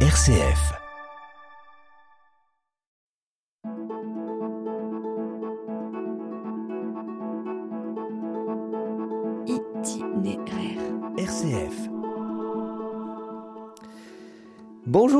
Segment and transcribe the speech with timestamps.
[0.00, 0.85] RCF.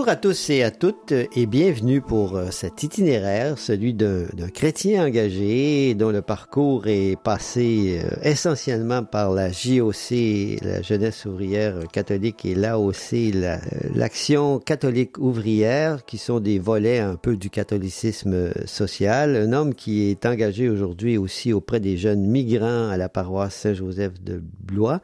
[0.07, 5.05] Bonjour à tous et à toutes et bienvenue pour euh, cet itinéraire, celui d'un chrétien
[5.05, 12.45] engagé dont le parcours est passé euh, essentiellement par la JOC, la jeunesse ouvrière catholique,
[12.45, 13.59] et l'AOC, la-
[13.97, 19.35] l'action catholique ouvrière, qui sont des volets un peu du catholicisme social.
[19.35, 24.23] Un homme qui est engagé aujourd'hui aussi auprès des jeunes migrants à la paroisse Saint-Joseph
[24.23, 25.01] de Blois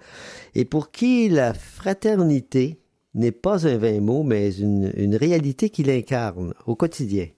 [0.55, 2.79] et pour qui la fraternité
[3.15, 7.29] n'est pas un vain mot, mais une, une réalité qu'il incarne au quotidien.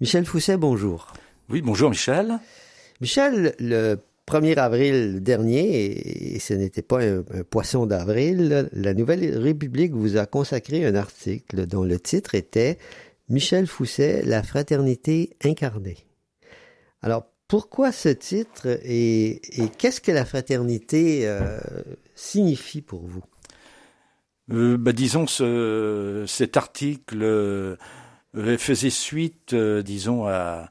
[0.00, 1.12] Michel Fousset, bonjour.
[1.48, 2.38] Oui, bonjour Michel.
[3.00, 9.38] Michel, le 1er avril dernier, et ce n'était pas un, un poisson d'avril, la Nouvelle
[9.38, 12.78] République vous a consacré un article dont le titre était
[13.28, 15.98] Michel Fousset, la fraternité incarnée.
[17.02, 21.58] Alors, pourquoi ce titre et, et qu'est-ce que la fraternité euh,
[22.16, 23.22] signifie pour vous?
[24.52, 27.76] Euh, bah, disons, ce, cet article euh,
[28.58, 30.68] faisait suite, euh, disons, à,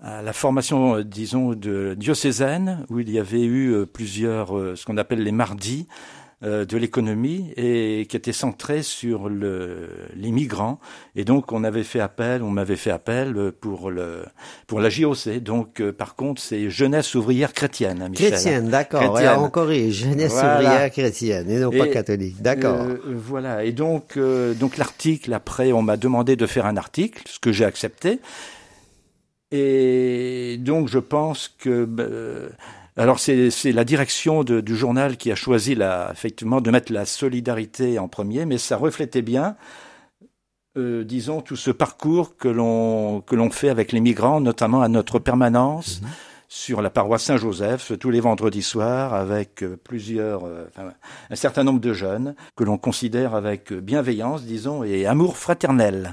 [0.00, 5.22] à la formation, disons, de diocésaine, où il y avait eu plusieurs, ce qu'on appelle
[5.22, 5.86] les mardis
[6.42, 10.80] de l'économie, et qui était centré sur le, les migrants.
[11.14, 14.24] Et donc, on avait fait appel, on m'avait fait appel euh, pour le
[14.66, 15.38] pour la JOC.
[15.40, 18.32] Donc, euh, par contre, c'est jeunesse ouvrière chrétienne, hein, Michel.
[18.32, 19.16] Chrétienne, d'accord.
[19.16, 20.56] Alors, on corrige, jeunesse Voilà.
[20.56, 22.42] ouvrière chrétienne et non pas catholique.
[22.42, 22.82] D'accord.
[22.82, 23.64] Euh, voilà.
[23.64, 27.52] Et donc, euh, donc l'article, après, on m'a demandé de faire un article, ce que
[27.52, 28.18] j'ai accepté.
[29.52, 31.86] Et donc, je pense que.
[31.98, 32.48] euh,
[32.96, 36.92] alors, c'est c'est la direction de- du journal qui a choisi, la, effectivement, de mettre
[36.92, 39.56] la solidarité en premier, mais ça reflétait bien,
[40.76, 44.88] euh, disons, tout ce parcours que l'on que l'on fait avec les migrants, notamment à
[44.88, 46.00] notre permanence
[46.48, 50.92] sur la paroisse Saint-Joseph tous les vendredis soirs avec euh, plusieurs, euh, enfin,
[51.30, 56.12] un certain nombre de jeunes que l'on considère avec bienveillance, disons, et amour fraternel.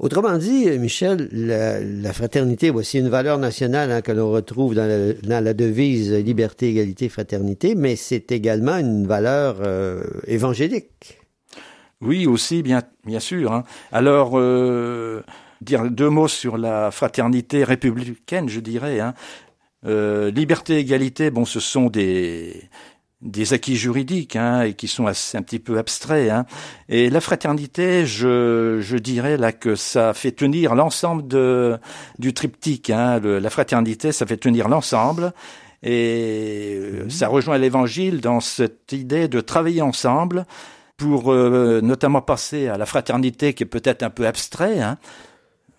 [0.00, 4.88] Autrement dit, Michel, la, fraternité, voici une valeur nationale hein, que l'on retrouve dans
[5.22, 11.18] la, devise liberté, égalité, fraternité, mais c'est également une valeur euh, évangélique.
[12.00, 13.52] Oui, aussi, bien, bien sûr.
[13.52, 13.64] hein.
[13.92, 15.22] Alors, euh,
[15.60, 19.00] dire deux mots sur la fraternité républicaine, je dirais.
[19.00, 19.12] Hein.
[19.84, 22.62] Euh, liberté, égalité, bon, ce sont des
[23.22, 26.30] des acquis juridiques hein, et qui sont assez, un petit peu abstraits.
[26.30, 26.46] Hein.
[26.88, 31.78] Et la fraternité, je, je dirais là que ça fait tenir l'ensemble de
[32.18, 32.90] du triptyque.
[32.90, 33.20] Hein.
[33.20, 35.32] Le- la fraternité, ça fait tenir l'ensemble.
[35.82, 40.46] Et euh, ça rejoint l'évangile dans cette idée de travailler ensemble
[40.96, 44.98] pour euh, notamment passer à la fraternité qui est peut-être un peu abstrait, hein,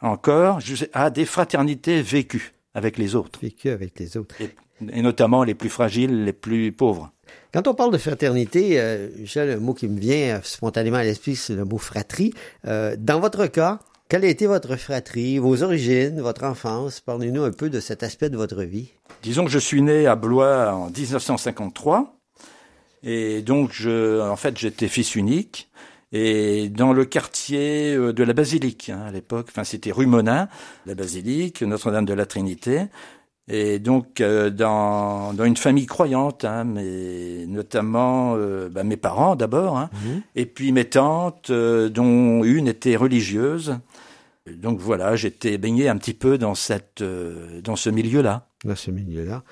[0.01, 0.57] encore,
[0.93, 4.35] à des fraternités vécues avec les autres, Vécu avec les autres.
[4.41, 4.49] et,
[4.91, 7.11] et notamment les plus fragiles, les plus pauvres.
[7.53, 11.35] Quand on parle de fraternité, euh, Michel, un mot qui me vient spontanément à l'esprit,
[11.35, 12.33] c'est le mot fratrie.
[12.65, 16.99] Euh, dans votre cas, quelle a été votre fratrie, vos origines, votre enfance?
[17.01, 18.91] Parlez-nous un peu de cet aspect de votre vie.
[19.23, 22.15] Disons que je suis né à Blois en 1953,
[23.03, 25.69] et donc je, en fait, j'étais fils unique.
[26.13, 30.49] Et dans le quartier euh, de la Basilique, hein, à l'époque, enfin c'était rue Monin,
[30.85, 32.87] la Basilique, Notre-Dame de la Trinité,
[33.47, 39.35] et donc euh, dans, dans une famille croyante, hein, mais notamment euh, bah, mes parents
[39.35, 39.89] d'abord, hein,
[40.35, 43.77] et puis mes tantes, euh, dont une était religieuse.
[44.49, 48.47] Donc voilà, j'étais baigné un petit peu dans cette, dans ce milieu-là.
[48.65, 49.43] dans ce milieu-là.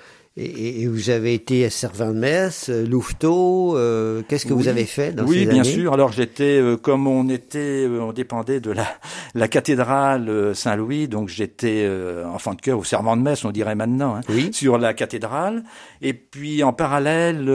[0.41, 4.67] Et, vous avez été servant de messe, euh, louveteau, euh, qu'est-ce que vous Oui.
[4.69, 5.69] avez fait dans Oui, ces bien années?
[5.71, 5.93] sûr.
[5.93, 8.87] Alors j'étais, euh, comme on était, euh, on dépendait de la,
[9.35, 11.85] la cathédrale Saint-Louis, donc j'étais
[12.25, 14.49] enfant de cœur ou servant de messe, on dirait maintenant, hein, Oui.
[14.53, 15.63] sur la cathédrale.
[16.01, 17.49] Et puis en parallèle,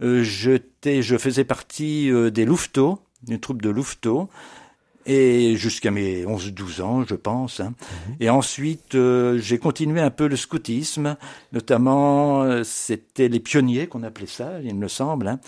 [0.00, 4.28] j'étais, je faisais partie des louveteaux, d'une troupe de louveteaux.
[5.08, 7.60] Et jusqu'à mes 11-12 ans, je pense.
[7.60, 7.74] hein.
[8.18, 11.16] Et ensuite, euh, j'ai continué un peu le scoutisme,
[11.52, 15.28] notamment, euh, c'était les pionniers qu'on appelait ça, il me semble.
[15.28, 15.38] hein.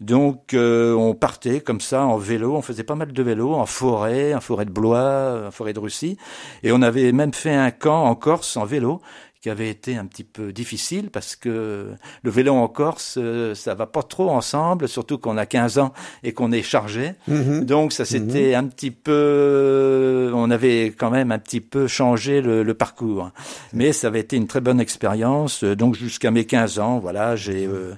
[0.00, 3.64] Donc, euh, on partait comme ça en vélo, on faisait pas mal de vélo, en
[3.66, 6.18] forêt, en forêt de Blois, en forêt de Russie.
[6.64, 9.00] Et on avait même fait un camp en Corse en vélo,
[9.44, 11.90] qui avait été un petit peu difficile parce que
[12.22, 15.92] le vélo en Corse, euh, ça va pas trop ensemble, surtout qu'on a 15 ans
[16.22, 17.12] et qu'on est chargé.
[17.28, 17.66] Mhm.
[17.66, 22.62] Donc ça s'était un petit peu, on avait quand même un petit peu changé le,
[22.62, 23.32] le parcours.
[23.74, 25.62] Mais ça avait été une très bonne expérience.
[25.62, 27.92] Donc jusqu'à mes 15 ans, voilà, j'ai euh,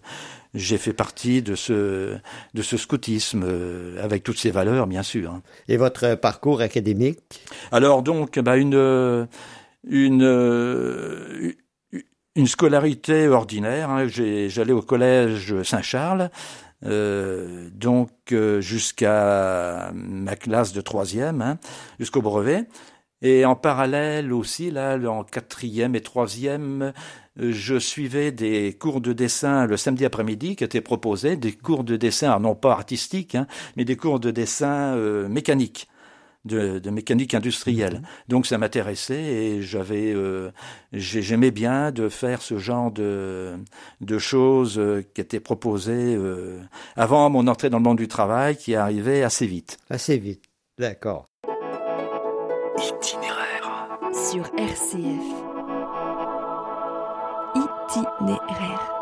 [0.53, 2.17] j'ai fait partie de ce
[2.55, 5.39] de ce scoutisme euh, avec toutes ses valeurs, bien sûr.
[5.69, 7.21] Et votre parcours académique?
[7.71, 9.29] Alors donc, bah une
[9.87, 11.53] une euh,
[12.37, 13.91] une scolarité ordinaire.
[13.91, 14.07] hein.
[14.09, 16.31] J'allais au collège Saint-Charles,
[16.85, 21.59] euh, donc euh, jusqu'à ma classe de troisième, hein,
[21.99, 22.67] jusqu'au brevet.
[23.23, 26.93] Et en parallèle aussi, là, en quatrième et troisième,
[27.39, 31.97] je suivais des cours de dessin le samedi après-midi qui étaient proposés, des cours de
[31.97, 33.47] dessin, non pas artistiques, hein,
[33.77, 35.89] mais des cours de dessin euh, mécanique.
[36.47, 38.03] De, de mécanique industrielle.
[38.29, 40.51] Donc ça m'intéressait et j'avais, euh,
[40.93, 43.55] j'ai- j'aimais bien de faire ce genre de,
[44.01, 46.61] de choses euh, qui étaient proposées euh,
[46.95, 49.79] avant mon entrée dans le monde du travail, qui arrivait assez vite.
[49.91, 50.45] Assez vite.
[50.79, 51.27] D'accord.
[52.79, 53.99] Itinéraire.
[54.31, 55.27] sur RCF.
[57.55, 58.93] Itinéraire.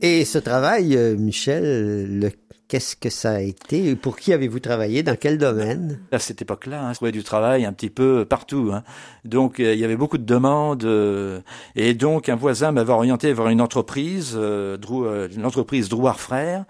[0.00, 2.30] Et ce travail, Michel, le-
[2.72, 3.94] qu'est-ce que ça a été?
[3.96, 5.02] Pour qui avez-vous travaillé?
[5.02, 6.00] Dans quel domaine?
[6.10, 8.70] À cette époque-là, hein, je trouvais du travail un petit peu partout.
[8.72, 8.82] hein.
[9.26, 11.42] Donc euh, il y avait beaucoup de demandes euh,
[11.76, 15.28] et donc un voisin m'avait orienté vers une entreprise, euh, Drou- euh,
[15.90, 16.64] Drouard Frères,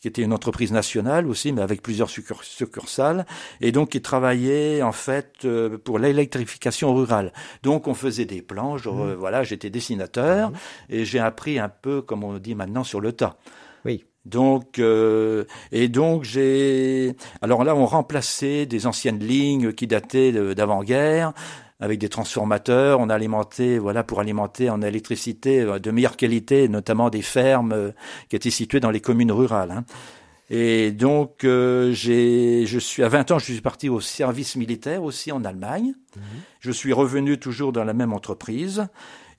[0.00, 3.26] qui était une entreprise nationale aussi, mais avec plusieurs succur- succursales,
[3.60, 7.32] et donc qui travaillait en fait euh, pour l'électrification rurale.
[7.64, 10.52] Donc on faisait des plans, je- euh, voilà, j'étais dessinateur
[10.90, 13.36] et j'ai appris un peu, comme on dit maintenant, sur le tas.
[13.84, 14.04] Oui.
[14.26, 21.32] Donc euh, et donc j'ai alors là on remplaçait des anciennes lignes qui dataient d'avant-guerre
[21.80, 27.08] avec des transformateurs, on alimentait voilà pour alimenter en électricité euh, de meilleure qualité, notamment
[27.08, 27.90] des fermes euh,
[28.28, 29.70] qui étaient situées dans les communes rurales.
[29.70, 29.84] hein.
[30.50, 35.02] Et donc euh, j'ai je suis à 20 ans, je suis parti au service militaire
[35.04, 35.94] aussi en Allemagne.
[36.58, 38.88] Je suis revenu toujours dans la même entreprise.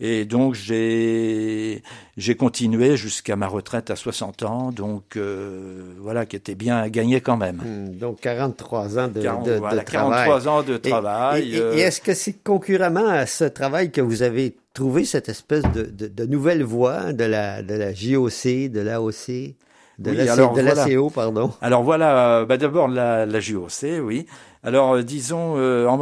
[0.03, 1.83] Et donc j'ai
[2.17, 7.21] j'ai continué jusqu'à ma retraite à 60 ans, donc euh, voilà, qui était bien gagné
[7.21, 7.57] quand même.
[7.63, 10.25] Hmm, Donc 43 ans de, 40 de- de voilà, travail.
[10.25, 11.51] 43 ans de travail.
[11.51, 15.05] Et, et- euh, et est-ce que c'est concurremment à ce travail que vous avez trouvé
[15.05, 19.53] cette espèce de, de, de nouvelle voie de la, de la JOC, de l'AOC,
[19.99, 20.85] de Oui, alors de voilà.
[20.87, 21.51] l'ACO, pardon?
[21.61, 24.25] Alors voilà, euh, bah d'abord la, la JOC, oui.
[24.63, 25.99] Alors euh, disons, euh, en-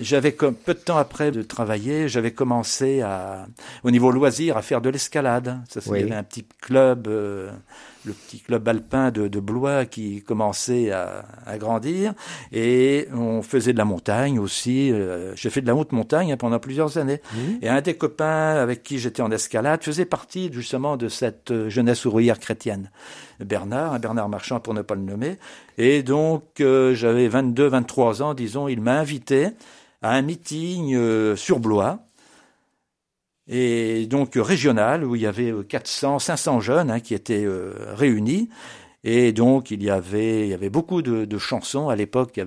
[0.00, 3.46] j'avais comme peu de temps après de travailler, j'avais commencé à,
[3.84, 5.60] au niveau loisir, à faire de l'escalade.
[5.68, 6.02] Ça, Oui.
[6.02, 7.50] Avait un petit club, euh,
[8.04, 12.14] le petit club alpin de, de Blois qui commençait à, à grandir,
[12.52, 14.90] et on faisait de la montagne aussi.
[14.92, 17.20] euh, J'ai fait de la haute montagne hein, pendant plusieurs années.
[17.34, 17.58] Mhm.
[17.62, 21.68] Et un des copains avec qui j'étais en escalade faisait partie justement de cette euh,
[21.68, 22.90] jeunesse ouvrière chrétienne.
[23.40, 25.36] Bernard, un Bernard Marchand pour ne pas le nommer.
[25.76, 29.48] Et donc euh, j'avais 22, 23 ans, disons, il m'a invité
[30.02, 32.08] à un meeting euh, sur Blois.
[33.48, 37.44] Et donc euh, régional, où il y avait euh, 400, 500 jeunes hein, qui étaient
[37.44, 38.50] euh, réunis.
[39.04, 42.38] Et donc il y avait, il y avait beaucoup de, de chansons à l'époque.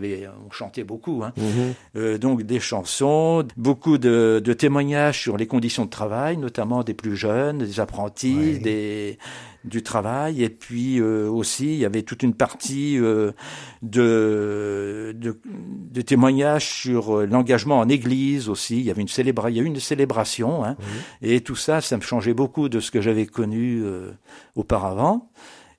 [0.47, 1.23] On chantait beaucoup.
[1.23, 1.31] Hein.
[1.37, 1.73] Mhm.
[1.95, 6.93] Euh, donc des chansons, beaucoup de, de témoignages sur les conditions de travail, notamment des
[6.93, 8.59] plus jeunes, des apprentis, Ouais.
[8.59, 9.17] des
[9.63, 13.31] du travail, et puis euh, aussi il y avait toute une partie euh,
[13.83, 15.39] de, de
[15.91, 18.79] de témoignages sur l'engagement en Église aussi.
[18.79, 20.77] Il y avait une il y a eu une célébration, hein,
[21.21, 23.83] et tout ça, ça me changeait beaucoup de ce que j'avais connu
[24.55, 25.29] auparavant.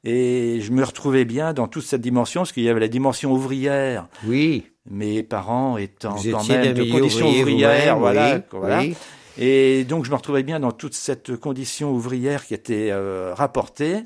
[0.05, 3.33] Et je me retrouvais bien dans toute cette dimension, parce qu'il y avait la dimension
[3.33, 4.65] ouvrière, Oui.
[4.91, 8.83] mes parents étant Vous quand même de ouvrier ouvrières, vous-même, voilà, oui, voilà.
[9.39, 14.01] Et donc je me retrouvais bien dans toute cette condition ouvrière qui était euh, rapportée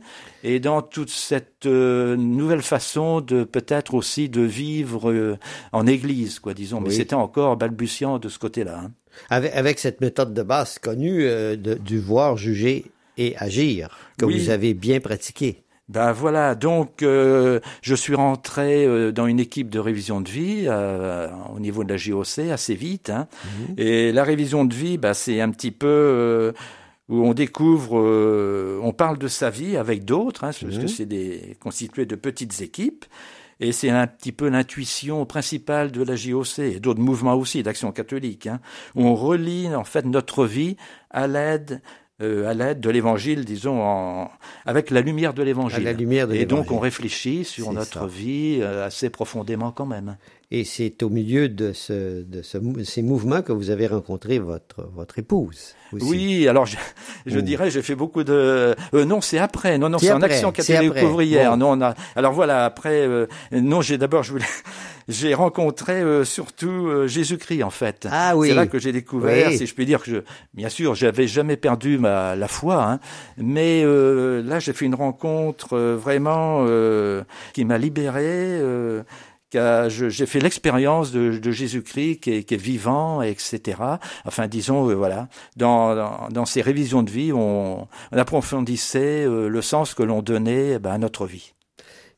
[0.45, 5.37] et dans toute cette euh, nouvelle façon de peut-être aussi de vivre euh,
[5.73, 6.81] en Église, quoi, disons.
[6.81, 6.95] Mais Oui.
[6.95, 8.83] c'était encore balbutiant de ce côté-là.
[8.85, 8.91] hein.
[9.31, 12.85] Avec, avec cette méthode de base connue de- du voir, juger
[13.19, 14.39] et agir, que Oui.
[14.39, 15.65] vous avez bien pratiqué.
[15.89, 20.65] Ben voilà, donc euh, je suis rentré euh, dans une équipe de révision de vie
[20.67, 23.11] euh, au niveau de la JOC assez vite.
[23.11, 23.29] Hein.
[23.77, 26.53] Et la révision de vie, ben, c'est un petit peu euh,
[27.09, 31.07] où on découvre, euh, on parle de sa vie avec d'autres, hein, parce que c'est
[31.07, 33.05] des constitué de petites équipes.
[33.59, 37.91] Et c'est un petit peu l'intuition principale de la JOC et d'autres mouvements aussi d'action
[37.93, 38.49] catholique.
[38.49, 38.61] Hein,
[38.97, 40.77] où on relie en fait notre vie
[41.11, 41.81] à l'aide
[42.23, 44.31] euh, à l'aide de l'évangile, disons, en,
[44.65, 45.85] avec la lumière de l'évangile.
[45.85, 48.07] la lumière de Et donc on réfléchit sur notre ça.
[48.07, 50.17] vie euh, assez profondément quand même.
[50.53, 54.89] Et c'est au milieu de, ce, de ce ces mouvements que vous avez rencontré votre,
[54.95, 55.75] votre épouse.
[55.93, 56.07] Aussi.
[56.07, 56.77] Oui, alors je,
[57.27, 58.75] je dirais, j'ai fait beaucoup de.
[58.95, 59.77] euh, non, c'est après.
[59.77, 61.51] Non, non, C'est en action catholique ouvrière.
[61.51, 61.57] Bon.
[61.57, 61.95] Non, on a.
[62.15, 63.07] Alors voilà, après.
[63.07, 64.45] euh, non, j'ai d'abord, je voulais.
[65.09, 68.09] J'ai rencontré euh, surtout euh, Jésus-Christ en fait.
[68.11, 68.49] Ah oui.
[68.49, 69.57] C'est là que j'ai découvert, Oui.
[69.59, 70.17] si je puis dire que je,
[70.55, 73.01] bien sûr, j'avais jamais perdu ma la foi, hein,
[73.37, 77.23] mais euh, là j'ai fait une rencontre euh, vraiment euh,
[77.53, 78.25] qui m'a libéré.
[78.25, 79.03] euh,
[79.89, 83.79] j'ai fait l'expérience de, de Jésus-Christ qui est, qui est vivant, etc.
[84.27, 89.95] Enfin, disons, voilà, dans, dans, dans ces révisions de vie, on, on approfondissait le sens
[89.95, 91.55] que l'on donnait eh ben, à notre vie.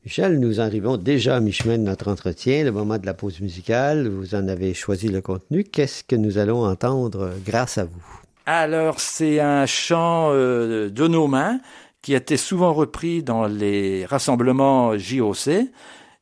[0.09, 4.07] Michel, nous arrivons déjà à mi-chemin de notre entretien, le moment de la pause musicale.
[4.07, 5.63] Vous en avez choisi le contenu.
[5.63, 8.21] Qu'est-ce que nous allons entendre grâce à vous?
[8.47, 11.59] Alors, c'est un chant euh, de nos mains
[12.01, 15.67] qui a été souvent repris dans les rassemblements JOC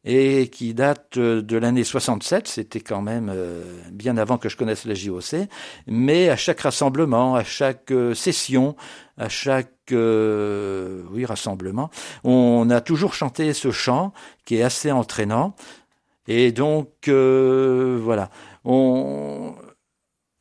[0.03, 2.45] et qui date euh, de l'année 67.
[2.49, 3.61] C'était quand même euh,
[3.93, 5.47] bien avant que je connaisse la JOC.
[5.87, 8.75] Mais à chaque rassemblement, à chaque session,
[9.17, 11.89] à chaque euh, oui rassemblement,
[12.23, 14.13] on a toujours chanté ce chant
[14.45, 15.55] qui est assez entraînant.
[16.27, 18.29] Et donc euh, voilà,
[18.65, 19.53] on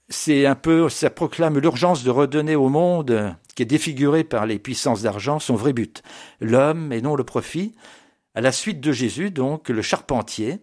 [0.08, 4.58] c'est un peu, ça proclame l'urgence de redonner au monde, qui est défiguré par les
[4.60, 6.02] puissances d'argent, son vrai but,
[6.40, 7.74] l'homme et non le profit.
[8.34, 10.58] À la suite de Jésus, donc, le charpentier,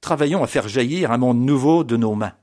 [0.00, 2.34] travaillons à faire jaillir un monde nouveau de nos mains.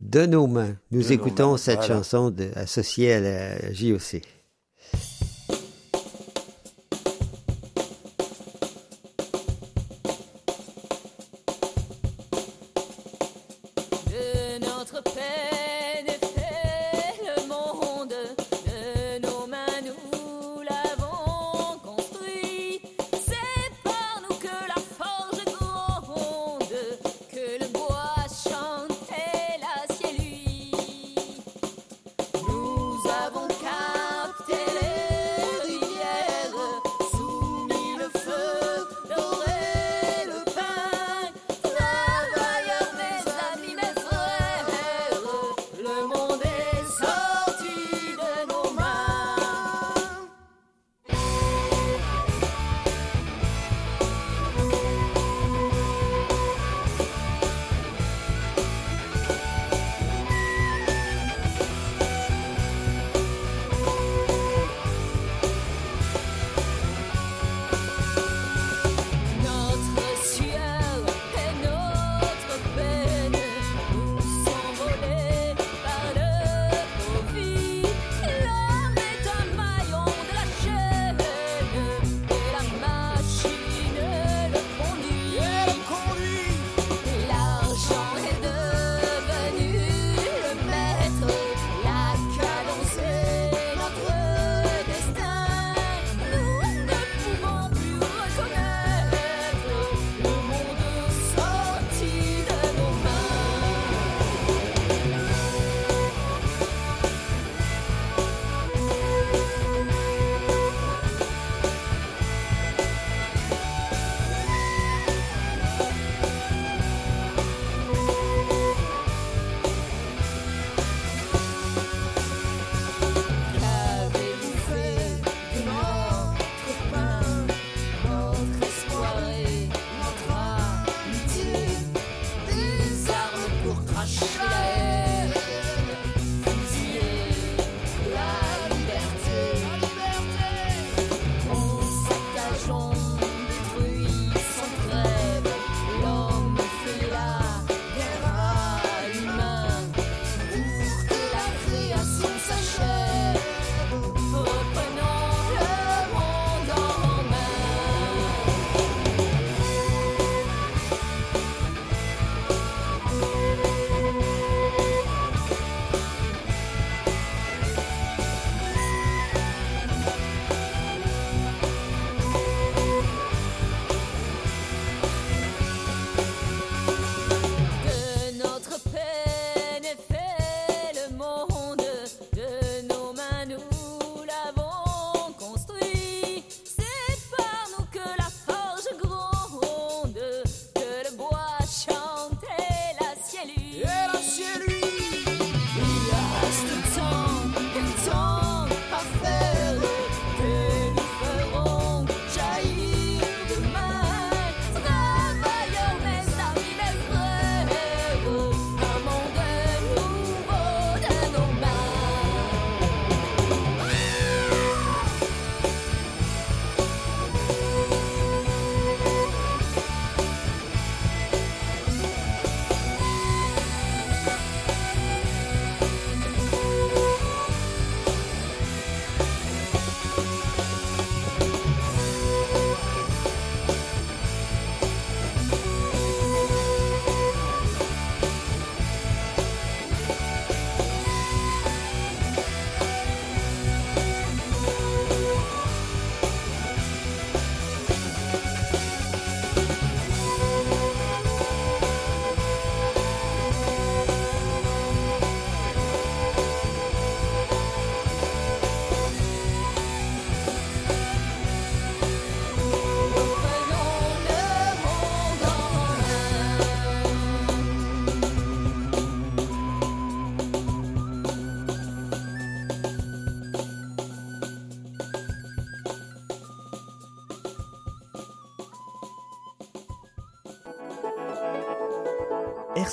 [0.00, 1.94] De nos mains, nous De écoutons mains, cette voilà.
[1.96, 4.20] chanson de- associée à la JOC.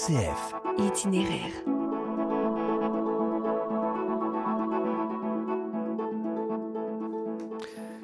[0.03, 0.53] RCF.
[0.79, 1.53] Itinéraire.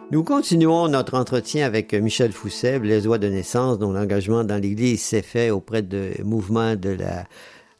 [0.09, 5.21] Nous continuons notre entretien avec Michel Fousset, blaisois de naissance, dont l'engagement dans l'Église s'est
[5.21, 7.25] fait auprès de mouvements de la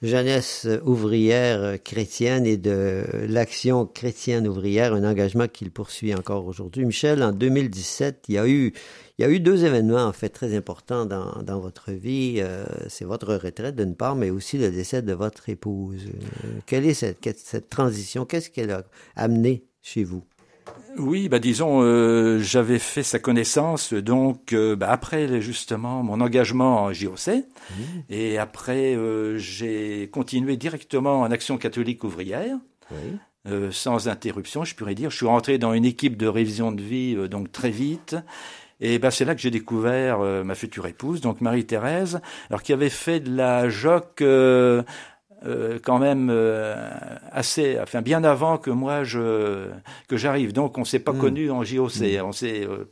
[0.01, 6.85] jeunesse ouvrière chrétienne et de l'action chrétienne ouvrière, un engagement qu'il poursuit encore aujourd'hui.
[6.85, 8.73] Michel, en 2017, il y a eu,
[9.17, 12.35] il y a eu deux événements en fait très importants dans, votre vie.
[12.37, 16.05] Euh, c'est votre retraite d'une part, mais aussi le décès de votre épouse.
[16.07, 18.25] Euh, quelle est cette transition?
[18.25, 20.23] Qu'est-ce qu'elle a amené chez vous?
[20.97, 26.83] Oui, bah disons, euh, j'avais fait sa connaissance donc euh, bah, après justement mon engagement
[26.83, 27.29] en JOC
[28.09, 32.57] et après euh, j'ai continué directement en action catholique ouvrière.
[32.91, 33.17] Oui.
[33.47, 35.11] euh, sans interruption, je pourrais dire.
[35.11, 38.15] Je suis rentré dans une équipe de révision de vie euh, donc très vite.
[38.81, 42.19] Et ben c'est là que j'ai découvert euh, ma future épouse, donc Marie-Thérèse,
[42.49, 44.23] alors qui avait fait de la joc
[45.45, 46.75] euh, quand même euh,
[47.31, 49.67] assez, enfin bien avant que moi je
[50.07, 50.51] que j'arrive.
[50.53, 51.19] Donc on s'est pas Mm.
[51.19, 51.91] connus en JOC,
[52.23, 52.85] on s'est euh,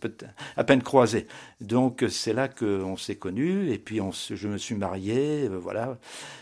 [0.55, 1.27] à peine croisés.
[1.61, 5.97] Donc c'est là qu'on s'est connus et puis on, je me suis marié, euh, voilà.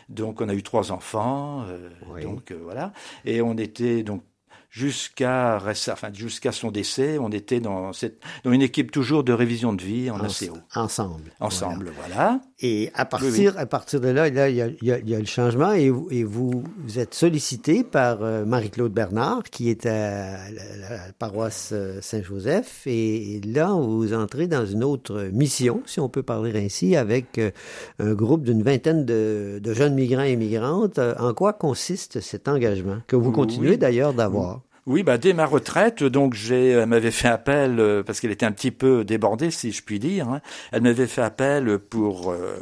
[0.10, 2.22] Donc on a eu trois enfants, euh, Oui.
[2.24, 2.91] donc euh, voilà.
[3.26, 4.22] Et on était donc
[4.70, 9.72] jusqu'à enfin jusqu'à son décès, on était dans cette dans une équipe toujours de révision
[9.74, 11.22] de vie en ACO ensemble.
[11.39, 11.48] Voilà.
[11.48, 12.41] ensemble, voilà.
[12.62, 15.00] Et à partir, Oui, à partir de là, là, il y a, il y a-
[15.00, 18.94] il y a le changement et vous, et vous, vous êtes sollicité par euh, Marie-Claude
[18.94, 22.84] Bernard, qui est à la, la paroisse euh, Saint-Joseph.
[22.86, 27.52] Et, là, vous entrez dans une autre mission, si on peut parler ainsi, avec euh,
[28.00, 30.98] un groupe d'une vingtaine de, de jeunes migrants et migrantes.
[31.20, 33.36] En quoi consiste cet engagement que vous Oui.
[33.36, 34.62] continuez d'ailleurs d'avoir?
[34.88, 38.45] Oui, bah dès ma retraite, donc j'ai, elle m'avait fait appel euh, parce qu'elle était
[38.45, 40.30] un petit peu débordée, si je puis dire.
[40.30, 40.41] hein.
[40.71, 42.56] Elle m'avait fait appel pour euh,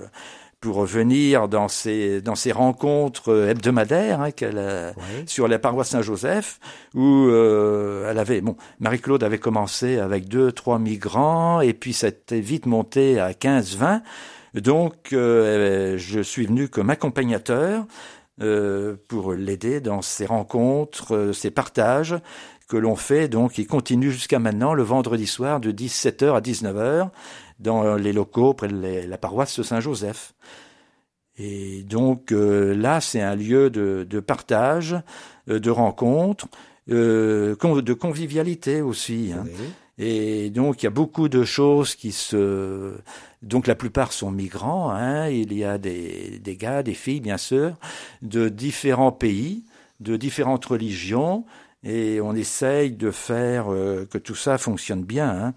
[0.62, 5.24] pour venir dans ces dans ces rencontres euh, hebdomadaires hein, qu'elle a Oui.
[5.26, 6.62] sur la paroisse Saint-Joseph
[6.96, 12.08] où euh, elle avait bon Marie-Claude avait commencé avec deux trois migrants et puis ça
[12.08, 14.04] était vite monté à 15 20
[14.54, 17.86] donc euh, je suis venu comme accompagnateur
[18.42, 22.16] euh, pour l'aider dans ses rencontres, euh, ses partages
[22.68, 27.10] que l'on fait donc il continue jusqu'à maintenant le vendredi soir de 17h à 19h
[27.60, 30.34] dans les locaux près de la paroisse Saint-Joseph.
[31.38, 34.96] Et donc euh, là, c'est un lieu de, partage,
[35.48, 36.48] de rencontres,
[36.88, 39.32] con- de convivialité aussi.
[39.36, 39.44] hein.
[40.00, 42.94] Et donc, il y a beaucoup de choses qui se...
[43.44, 44.90] Donc, la plupart sont migrants.
[44.92, 45.30] Hein.
[45.30, 47.74] Il y a des, des gars, des filles, bien sûr,
[48.24, 49.64] de différents pays,
[50.00, 51.46] de différentes religions.
[51.84, 55.30] Et on essaye de faire euh, que tout ça fonctionne bien.
[55.30, 55.54] Hein.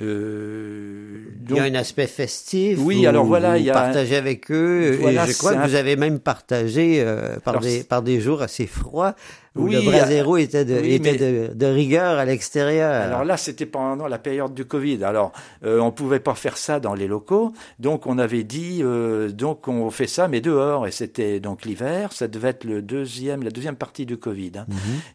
[0.00, 2.78] Euh, Il y a un aspect festif.
[2.80, 4.96] Oui, alors voilà, il y a- partagez avec eux.
[5.00, 8.02] Voilà, et je crois que un- vous avez même partagé euh, par, Alors, des, par
[8.02, 9.14] des jours assez froids
[9.56, 9.78] où Oui, le
[10.40, 12.92] était, de, oui, était mais- de, de rigueur à l'extérieur.
[12.92, 15.02] Alors là, c'était pendant la période du Covid.
[15.02, 15.32] Alors,
[15.64, 19.66] euh, on pouvait pas faire ça dans les locaux, donc on avait dit, euh, donc
[19.66, 20.86] on fait ça, mais dehors.
[20.86, 22.12] Et c'était donc l'hiver.
[22.12, 24.52] Ça devait être le deuxième, la deuxième partie du Covid.
[24.58, 24.66] hein.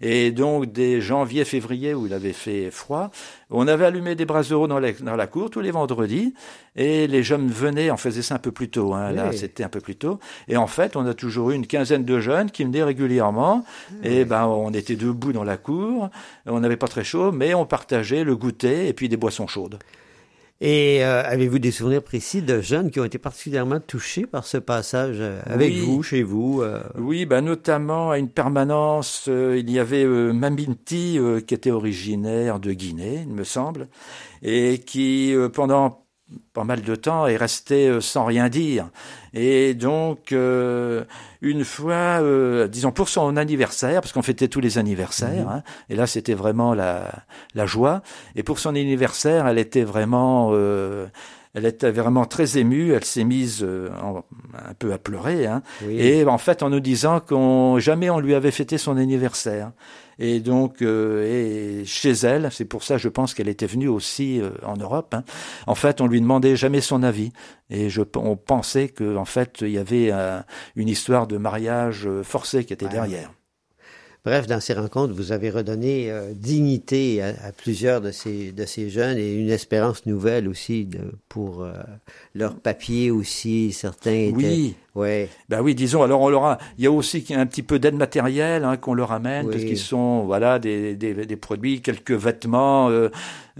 [0.01, 3.11] Et donc dès janvier, février, où il avait fait froid,
[3.49, 6.33] on avait allumé des braseros dans la, dans la cour tous les vendredis,
[6.75, 7.89] et les jeunes venaient.
[7.89, 8.93] On faisait ça un peu plus tôt.
[8.93, 10.19] Hein, Là, c'était un peu plus tôt.
[10.49, 13.63] Et en fait, on a toujours eu une quinzaine de jeunes qui venaient régulièrement.
[14.03, 16.09] Et ben, on était debout dans la cour.
[16.45, 19.79] On n'avait pas très chaud, mais on partageait le goûter et puis des boissons chaudes.
[20.61, 24.57] Et euh, avez-vous des souvenirs précis de jeunes qui ont été particulièrement touchés par ce
[24.57, 25.81] passage euh, avec Oui.
[25.81, 26.61] vous, chez vous?
[26.61, 32.61] euh, Oui, bah notamment à une permanence, euh, il y avait Maminti qui était originaire
[32.61, 33.89] de Guinée, il me semble,
[34.43, 36.04] et qui pendant
[36.53, 38.89] pas mal de temps est resté euh, sans rien dire.
[39.33, 41.03] Et donc euh,
[41.41, 45.95] une fois, euh, disons pour son anniversaire, parce qu'on fêtait tous les anniversaires, hein, et
[45.95, 47.11] là c'était vraiment la,
[47.53, 48.01] la joie.
[48.35, 51.07] Et pour son anniversaire, elle était vraiment euh,
[51.53, 53.89] elle était vraiment très émue, elle s'est mise euh,
[54.67, 55.99] un peu à pleurer, hein, oui.
[55.99, 59.71] et en fait, en nous disant qu'on jamais on lui avait fêté son anniversaire.
[60.19, 64.39] Et donc, euh, et chez elle, c'est pour ça, je pense qu'elle était venue aussi
[64.39, 65.13] euh, en Europe.
[65.13, 65.23] hein.
[65.67, 67.31] En fait, on lui demandait jamais son avis,
[67.69, 70.39] et je, on pensait que en fait, il y avait euh,
[70.75, 73.31] une histoire de mariage euh, forcé qui était Ouais, derrière.
[74.23, 78.65] Bref, dans ces rencontres, vous avez redonné euh, dignité à, à plusieurs de ces, de
[78.65, 80.99] ces jeunes et une espérance nouvelle aussi de,
[81.29, 81.73] pour euh,
[82.33, 83.71] leur papier aussi.
[83.71, 84.33] Certains étaient...
[84.33, 84.75] Oui.
[84.95, 85.27] Ouais.
[85.49, 86.03] Ben oui, disons.
[86.03, 88.93] Alors on leur a, il y a aussi un petit peu d'aide matérielle hein, qu'on
[88.93, 89.51] leur amène, Oui.
[89.51, 93.09] parce qu'ils sont, voilà, des, des, des produits, quelques vêtements, euh,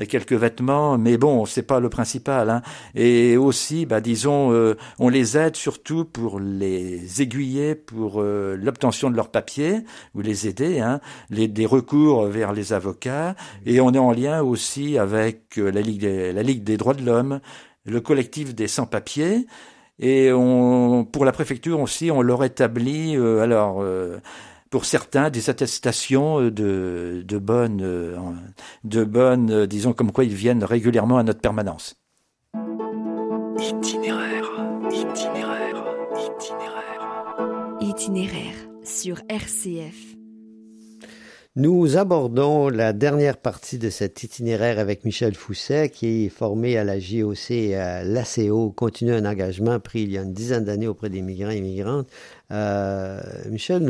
[0.07, 2.49] quelques vêtements, mais bon, c'est pas le principal.
[2.49, 2.61] Hein.
[2.95, 9.09] Et aussi, bah, disons, euh, on les aide surtout pour les aiguiller pour euh, l'obtention
[9.09, 9.81] de leurs papiers
[10.13, 13.35] ou les aider, hein, les, des recours vers les avocats.
[13.65, 16.93] Et on est en lien aussi avec euh, la Ligue des, la Ligue des droits
[16.93, 17.41] de l'homme,
[17.85, 19.45] le collectif des sans-papiers.
[19.99, 24.19] Et on, pour la préfecture aussi, on leur établit, euh, alors, euh,
[24.69, 28.17] pour certains, des attestations euh, de, de bonnes, euh,
[28.83, 31.95] de bonnes, disons, comme quoi ils viennent régulièrement à notre permanence.
[33.57, 34.51] Itinéraire,
[34.91, 35.83] itinéraire,
[36.17, 37.35] itinéraire.
[37.79, 40.24] Itinéraire sur RCF.
[41.57, 46.83] Nous abordons la dernière partie de cet itinéraire avec Michel Fousset, qui est formé à
[46.83, 50.89] la JOC et à l'ACO, continue un engagement pris il y a une dizaine d'années
[50.89, 52.09] auprès des migrants et migrantes.
[52.51, 53.83] Euh, Michel,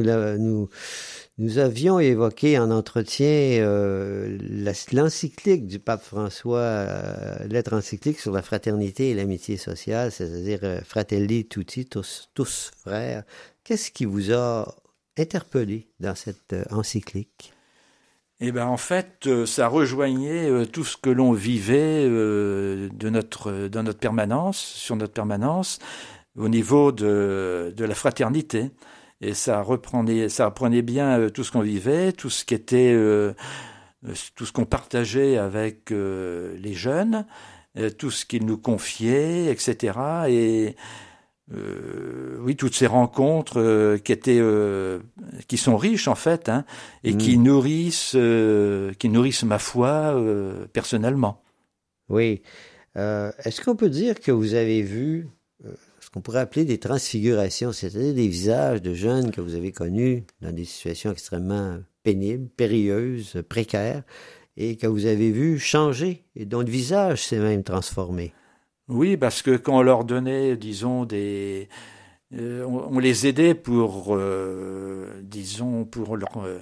[1.39, 4.38] nous, avions évoqué en entretien euh,
[4.93, 10.82] l'encyclique du pape François, euh, lettre encyclique sur la fraternité et l'amitié sociale, c'est-à-dire euh,
[10.82, 13.23] Fratelli Tutti, tous, frères.
[13.63, 14.71] Qu'est-ce qui vous a
[15.17, 17.54] interpellé dans cette encyclique?
[18.41, 23.10] Eh ben en fait, euh, ça rejoignait euh, tout ce que l'on vivait euh, de
[23.10, 25.80] notre dans notre permanence, sur notre permanence,
[26.38, 28.71] au niveau de de la fraternité.
[29.21, 32.93] Et ça reprenait ça reprenait bien tout ce qu'on vivait, tout ce qui était
[34.36, 37.26] tout ce qu'on partageait avec les jeunes,
[37.98, 39.98] tout ce qu'ils nous confiaient, etc.
[40.28, 40.76] Et
[41.53, 44.99] euh, oui, toutes ces rencontres euh, qui étaient, euh,
[45.47, 46.65] qui sont riches en fait, hein,
[47.03, 47.17] et Mm.
[47.17, 50.15] qui nourrissent, euh, qui nourrissent ma foi
[50.73, 51.43] personnellement.
[52.10, 52.41] Oui.
[52.95, 55.27] Est-ce qu'on peut dire que vous avez vu
[55.99, 60.23] ce qu'on pourrait appeler des transfigurations, c'est-à-dire des visages de jeunes que vous avez connus
[60.41, 64.03] dans des situations extrêmement pénibles, périlleuses, précaires,
[64.55, 68.34] et que vous avez vu changer, et dont le visage s'est même transformé?
[68.88, 71.69] Oui, parce que quand on leur donnait, disons, des,
[72.34, 76.60] euh, on, les aidait pour, euh, disons, pour leur, euh,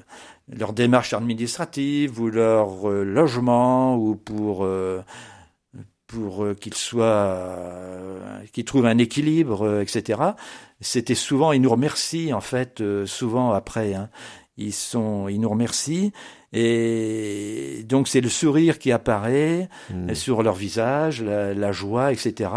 [0.49, 4.67] leur démarche administrative ou leur logement ou pour
[6.07, 7.57] pour qu'ils soient,
[8.51, 10.21] qu'ils trouvent un équilibre, etc.
[10.79, 13.95] C'était souvent, ils nous remercient en fait, souvent après.
[13.95, 14.09] Hein.
[14.57, 16.11] Ils sont, ils nous remercient
[16.51, 20.13] et donc c'est le sourire qui apparaît Mm.
[20.13, 22.49] sur leur visage, la, la joie, etc.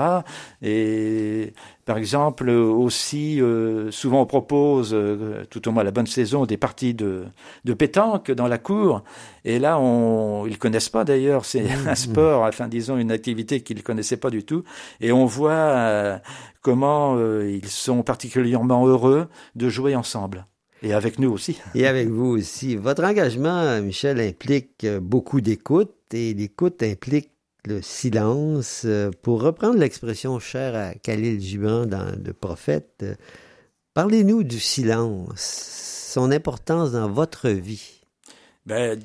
[0.63, 1.53] Et
[1.85, 6.57] par exemple aussi, euh, souvent on propose, euh, tout au moins la bonne saison, des
[6.57, 7.25] parties de,
[7.65, 9.03] de pétanque dans la cour.
[9.45, 13.83] Et là, on, ils connaissent pas d'ailleurs, c'est un sport, enfin disons une activité qu'ils
[13.83, 14.63] connaissaient pas du tout.
[15.01, 16.19] Et on voit euh,
[16.63, 20.47] comment euh, ils sont particulièrement heureux de jouer ensemble.
[20.83, 21.59] Et avec nous aussi.
[21.75, 22.77] Et avec vous aussi.
[22.77, 27.31] Votre engagement, Michel, implique euh, beaucoup d'écoute, et l'écoute implique
[27.65, 28.83] le silence.
[28.85, 33.15] Euh, Pour reprendre l'expression chère à Khalil Gibran dans Le Prophète, euh,
[33.95, 37.93] parlez-nous du silence, son importance dans votre vie.
[38.67, 39.01] Ben,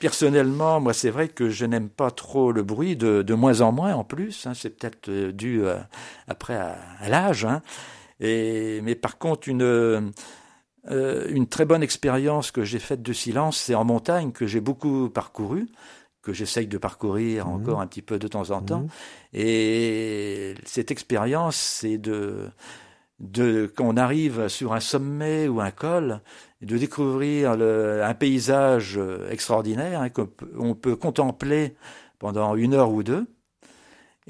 [0.00, 3.72] personnellement, moi, c'est vrai que je n'aime pas trop le bruit, de, de moins en
[3.72, 4.46] moins en plus.
[4.46, 4.52] hein.
[4.54, 5.76] c'est peut-être dû euh,
[6.28, 7.44] après à, à l'âge.
[7.46, 7.62] hein.
[8.20, 10.12] Et mais par contre, une
[10.90, 14.60] euh, une très bonne expérience que j'ai faite de silence, c'est en montagne que j'ai
[14.60, 15.66] beaucoup parcouru,
[16.22, 17.54] que j'essaye de parcourir Mhm.
[17.54, 18.80] encore un petit peu de temps en temps.
[18.82, 18.88] Mhm.
[19.34, 22.48] Et cette expérience, c'est de,
[23.20, 26.20] de quand on arrive sur un sommet ou un col,
[26.62, 31.74] de découvrir le- un paysage euh, extraordinaire hein, qu'on peut- on peut contempler
[32.18, 33.26] pendant une heure ou deux.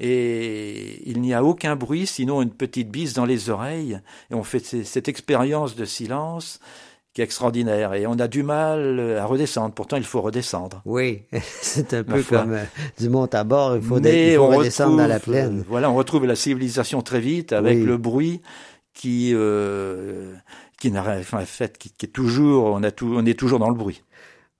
[0.01, 3.99] Et il n'y a aucun bruit, sinon une petite bise dans les oreilles.
[4.31, 6.59] Et on fait cette expérience de silence
[7.13, 7.93] qui est extraordinaire.
[7.95, 9.73] Et on a du mal à redescendre.
[9.73, 10.81] Pourtant, il faut redescendre.
[10.85, 11.23] Oui,
[11.61, 12.63] c'est un peu comme euh,
[12.97, 15.59] du mont à bord, il faut, Mais il faut redescendre dans la plaine.
[15.59, 17.83] euh, Voilà, on retrouve la civilisation très vite avec Oui.
[17.83, 18.41] le bruit
[18.93, 20.33] qui euh,
[20.79, 23.37] qui n'a rien- enfin, en fait, qui, qui est toujours, on a tout, on est
[23.37, 24.01] toujours dans le bruit.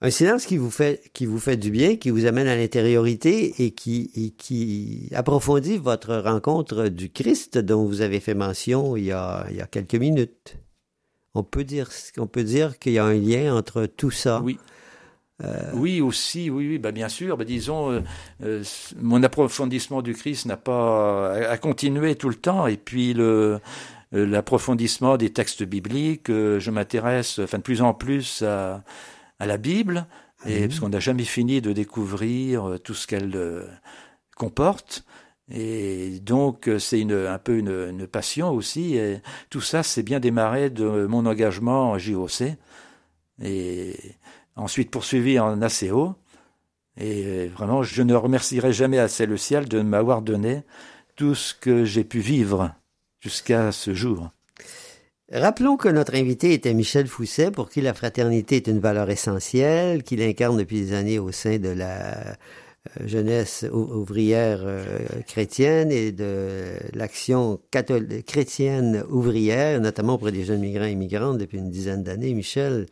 [0.01, 3.65] Un silence qui vous fait qui vous fait du bien, qui vous amène à l'intériorité
[3.65, 9.05] et qui et qui approfondit votre rencontre du Christ dont vous avez fait mention il
[9.05, 10.55] y a il y a quelques minutes.
[11.35, 14.41] On peut dire on peut dire qu'il y a un lien entre tout ça.
[14.41, 14.57] Oui.
[15.43, 17.37] Euh, Oui, aussi, oui, oui, bah bien sûr.
[17.37, 18.01] Bah, disons, euh,
[18.43, 18.63] euh,
[19.01, 22.67] mon approfondissement du Christ n'a pas à, à continuer tout le temps.
[22.67, 23.59] Et puis le
[24.11, 26.29] l'approfondissement des textes bibliques.
[26.29, 28.83] je m'intéresse, enfin de plus en plus à,
[29.39, 30.05] à la Bible,
[30.45, 33.67] et parce qu'on n'a jamais fini de découvrir euh, tout ce qu'elle euh,
[34.37, 35.03] comporte.
[35.51, 38.95] Et donc euh, c'est une, un peu une, une passion aussi.
[38.95, 42.43] Et tout ça, c'est bien démarré de mon engagement en JOC
[43.41, 43.95] et
[44.55, 46.15] ensuite poursuivi en ACO.
[46.97, 50.63] Et vraiment, je ne remercierai jamais assez le ciel de m'avoir donné
[51.15, 52.73] tout ce que j'ai pu vivre
[53.19, 54.29] jusqu'à ce jour.
[55.31, 60.01] Rappelons que notre invité était Michel Fousset, pour qui la fraternité est une valeur essentielle,
[60.01, 62.33] qu'il incarne depuis des années au sein de la euh,
[63.05, 64.83] jeunesse ou- ouvrière euh,
[65.27, 67.59] chrétienne et de l'action
[68.25, 72.33] chrétienne ouvrière, notamment auprès des jeunes migrants et migrantes depuis une dizaine d'années.
[72.33, 72.87] Michel,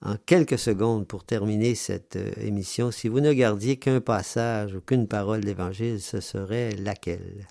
[0.00, 4.80] en quelques secondes pour terminer cette euh, émission, si vous ne gardiez qu'un passage ou
[4.80, 7.48] qu'une parole d'évangile, ce serait laquelle?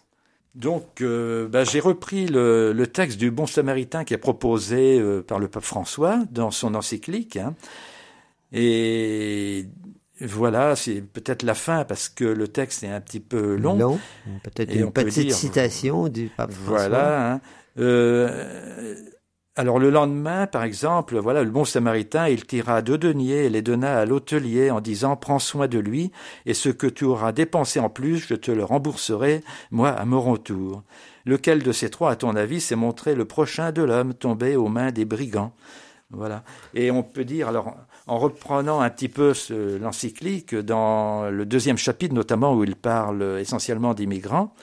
[0.60, 5.22] Donc, euh, bah, j'ai repris le, le texte du Bon Samaritain qui est proposé euh,
[5.22, 7.38] par le pape François dans son encyclique.
[7.38, 7.56] hein.
[8.52, 9.66] Et
[10.22, 14.00] voilà, c'est peut-être la fin parce que le texte est un petit peu long.
[14.44, 16.78] Peut-être Et on une peut petite dire- citation du pape François.
[16.90, 17.32] Voilà.
[17.34, 17.42] hein.
[17.78, 18.69] Euh,
[19.60, 23.62] alors le lendemain, par exemple, voilà, le bon samaritain, il tira deux deniers et les
[23.62, 26.14] donna à l'hôtelier en disant Prends soin de lui,
[26.46, 30.22] et ce que tu auras dépensé en plus, je te le rembourserai, moi, à mon
[30.22, 30.84] retour.
[31.26, 34.70] Lequel de ces trois, à ton avis, s'est montré le prochain de l'homme tombé aux
[34.70, 35.52] mains des brigands?
[36.10, 36.46] Voilà.
[36.74, 37.76] Et on peut dire, alors,
[38.08, 39.34] en reprenant un petit peu
[39.82, 44.54] l'encyclique, dans le deuxième chapitre notamment, où il parle essentiellement d'immigrants,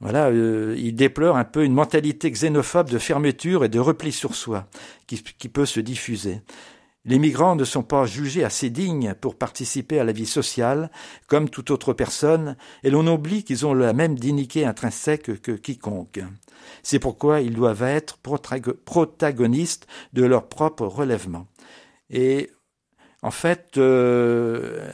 [0.00, 4.34] voilà, euh, il déplore un peu une mentalité xénophobe de fermeture et de repli sur
[4.34, 4.68] soi
[5.06, 6.40] qui, peut se diffuser.
[7.04, 10.90] Les migrants ne sont pas jugés assez dignes pour participer à la vie sociale
[11.26, 16.20] comme toute autre personne, et l'on oublie qu'ils ont la même dignité intrinsèque que quiconque.
[16.82, 21.46] C'est pourquoi ils doivent être protago- protagonistes de leur propre relèvement.
[22.10, 22.50] Et
[23.22, 24.90] en fait, euh,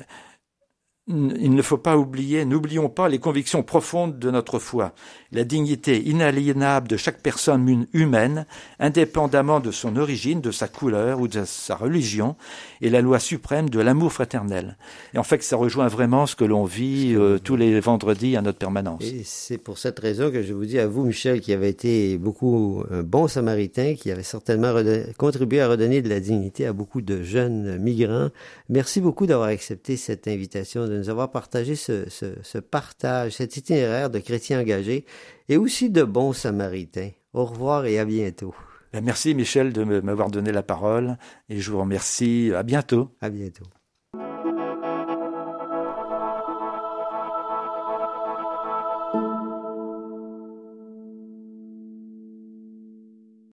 [1.07, 4.95] il ne faut pas oublier, n'oublions pas les convictions profondes de notre foi,
[5.33, 8.47] la dignité inaliénable de chaque personne hum- humaine,
[8.79, 12.37] indépendamment de son origine, de sa couleur ou de sa religion,
[12.81, 14.79] et la loi suprême de l'amour fraternel.
[15.13, 18.41] Et en fait, ça rejoint vraiment ce que l'on vit euh, tous les vendredis à
[18.41, 19.03] notre permanence.
[19.03, 22.17] Et c'est pour cette raison que je vous dis à vous, Michel, qui avait été
[22.17, 24.73] beaucoup un bon samaritain, qui avait certainement
[25.19, 28.31] contribué à redonner de la dignité à beaucoup de jeunes migrants.
[28.71, 33.57] Merci beaucoup d'avoir accepté cette invitation, de nous avoir partagé ce, ce, ce partage, cet
[33.57, 35.05] itinéraire de chrétiens engagés
[35.49, 37.11] et aussi de bons samaritains.
[37.33, 38.55] Au revoir et à bientôt.
[38.93, 42.53] Ben, Merci Michel de m'avoir donné la parole, et je vous remercie.
[42.55, 43.11] À bientôt.
[43.21, 43.65] À bientôt.